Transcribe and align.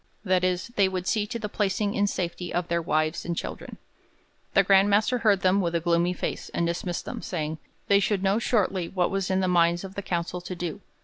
That 0.25 0.43
is, 0.43 0.69
they 0.77 0.89
would 0.89 1.05
see 1.05 1.27
to 1.27 1.37
the 1.37 1.47
placing 1.47 1.93
in 1.93 2.07
safety 2.07 2.51
of 2.51 2.69
their 2.69 2.81
wives 2.81 3.23
and 3.23 3.37
children.' 3.37 3.77
The 4.55 4.63
Grand 4.63 4.89
Master 4.89 5.19
heard 5.19 5.41
them 5.41 5.61
with 5.61 5.75
a 5.75 5.79
gloomy 5.79 6.13
face, 6.13 6.49
and 6.55 6.65
dismissed 6.65 7.05
them, 7.05 7.21
saying, 7.21 7.59
they 7.87 7.99
should 7.99 8.23
know 8.23 8.39
shortly 8.39 8.89
what 8.89 9.11
was 9.11 9.29
in 9.29 9.41
the 9.41 9.47
minds 9.47 9.83
of 9.83 9.93
the 9.93 10.01
council 10.01 10.41
to 10.41 10.55
do. 10.55 10.81